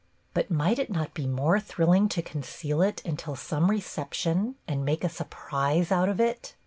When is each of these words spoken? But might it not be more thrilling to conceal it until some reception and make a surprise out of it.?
But 0.33 0.49
might 0.49 0.79
it 0.79 0.89
not 0.89 1.13
be 1.13 1.27
more 1.27 1.59
thrilling 1.59 2.09
to 2.09 2.23
conceal 2.23 2.81
it 2.81 3.05
until 3.05 3.35
some 3.35 3.69
reception 3.69 4.55
and 4.67 4.83
make 4.83 5.03
a 5.03 5.09
surprise 5.09 5.91
out 5.91 6.09
of 6.09 6.19
it.? 6.19 6.55